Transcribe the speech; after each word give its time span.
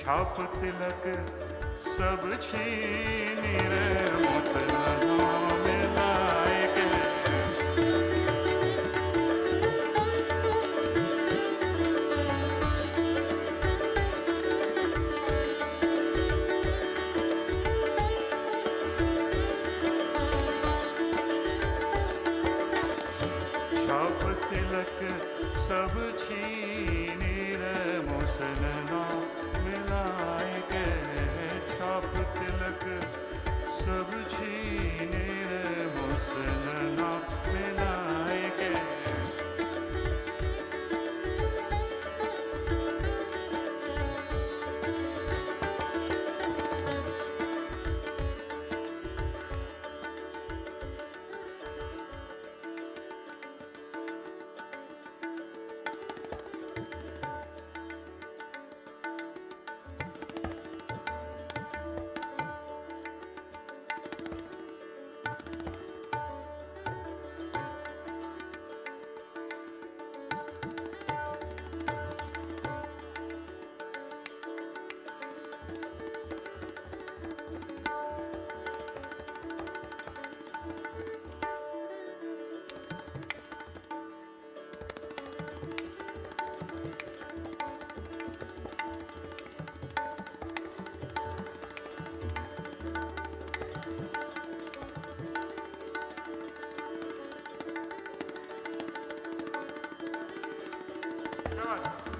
छाप 0.00 0.36
तिलक 0.52 1.02
सब 1.86 2.22
छीन 2.42 3.42
रे 3.72 3.86
मुसलमान 4.16 5.08
मिलाए 5.64 6.39
तिलक 32.36 32.84
सब 33.78 34.10
छीने 34.32 35.24
रे 35.50 35.86
मुसलना 35.96 37.10
मिलाए 37.46 38.49
के 101.60 102.19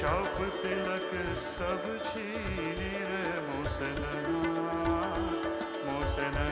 छाप 0.00 0.36
तिलक 0.60 1.10
सब 1.46 1.82
छीन 2.04 2.78
रे 3.08 3.24
मुसलना 3.48 4.38
मुसलना 5.88 6.46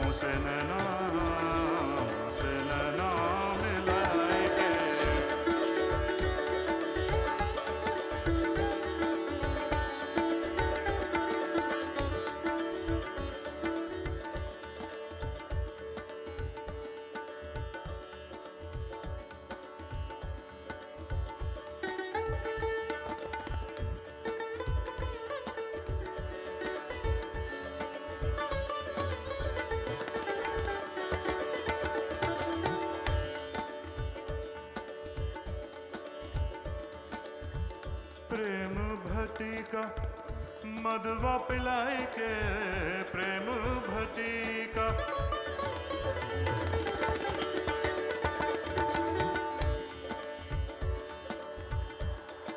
मुसलना 0.00 1.53
मधुआ 40.84 41.36
पिलाए 41.48 41.96
के 42.14 42.30
प्रेम 43.12 43.46
भटिका 43.86 44.86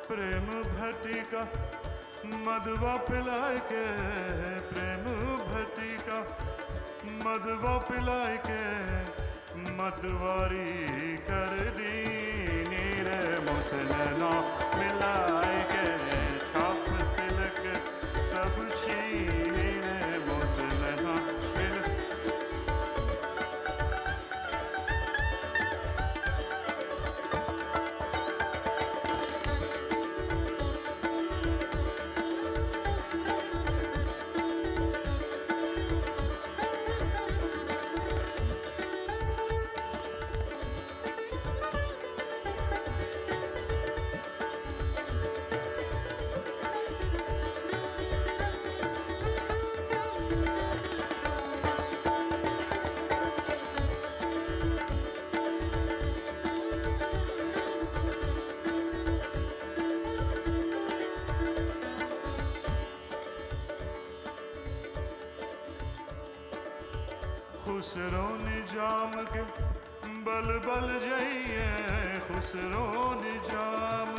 प्रेम 0.09 0.47
भटिका 0.75 1.43
मधुआ 2.45 2.95
पिलाए 3.07 3.57
के 3.71 3.85
प्रेम 4.71 5.05
भटिका 5.49 6.19
मधुआ 7.25 7.77
पिलाए 7.89 8.37
के 8.49 8.61
मतवारी 9.79 11.17
कर 11.29 11.55
दी 11.79 11.95
रे 13.07 13.21
मुसलना 13.49 14.31
मिलाए 14.79 15.59
के। 15.71 15.85
सब 18.37 18.57
छीन 18.79 19.29
रे 19.53 20.17
मुसलना 20.25 21.13
मिल 21.53 21.86
खुसरो 67.97 68.25
निज़ाम 68.37 69.13
के 69.33 69.41
बल 70.25 70.49
बल 70.65 70.87
जाइए 71.01 72.19
खुसरो 72.27 72.85
निज़ाम 73.21 74.16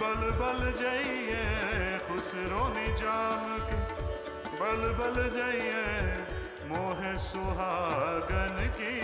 बल 0.00 0.22
बल 0.40 0.60
जाइए 0.80 1.98
खुसरो 2.06 2.62
निज़ाम 2.74 3.42
के। 3.68 3.76
बल 4.60 4.82
बल 4.98 5.16
जाइए 5.36 5.82
मोह 6.68 7.02
सुहागन 7.24 8.56
की 8.78 8.94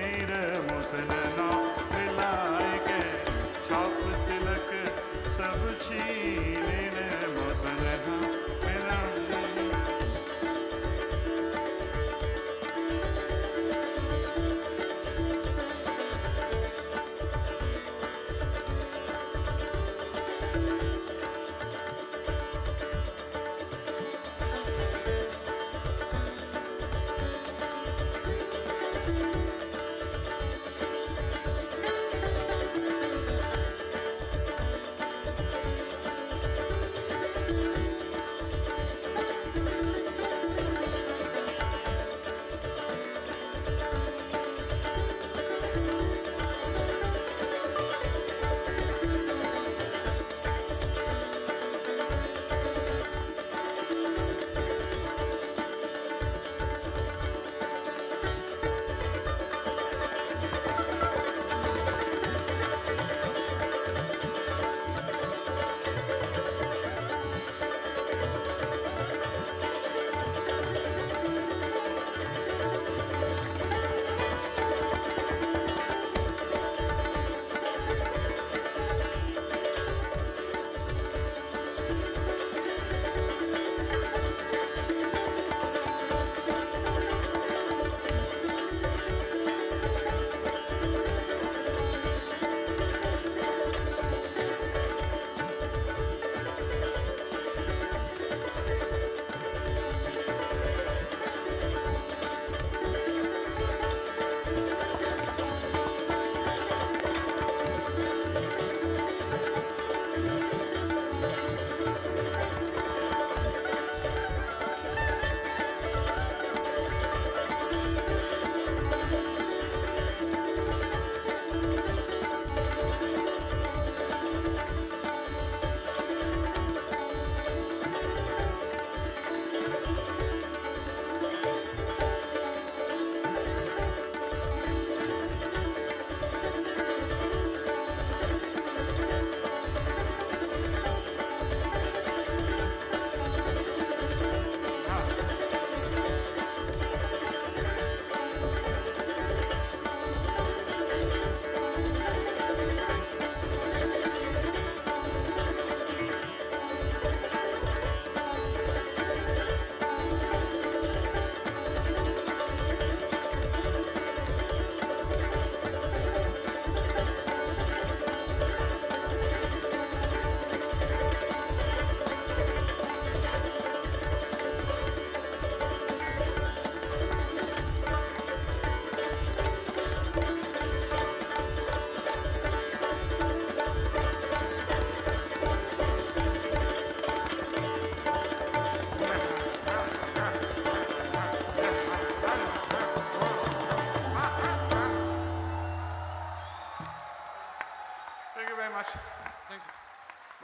नीर 0.00 0.32
मुसलना 0.68 1.48
मिलाए 1.92 2.78
के। 2.88 3.07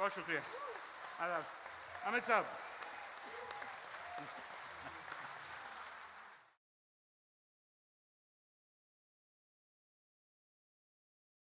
לא 0.04 0.11
שוקריה. 0.11 0.40
עליו. 1.18 1.42
עמד 2.06 2.20
סב. 2.20 2.44